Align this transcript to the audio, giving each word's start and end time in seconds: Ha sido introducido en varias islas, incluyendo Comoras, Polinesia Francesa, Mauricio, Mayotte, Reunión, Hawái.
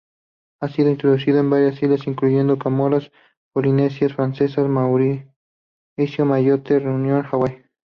Ha 0.61 0.67
sido 0.67 0.89
introducido 0.89 1.39
en 1.41 1.51
varias 1.51 1.83
islas, 1.83 2.07
incluyendo 2.07 2.57
Comoras, 2.57 3.11
Polinesia 3.53 4.09
Francesa, 4.09 4.61
Mauricio, 4.67 6.25
Mayotte, 6.25 6.79
Reunión, 6.79 7.21
Hawái. 7.21 7.65